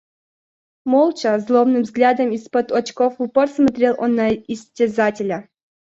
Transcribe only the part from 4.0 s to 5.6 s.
на истязателя.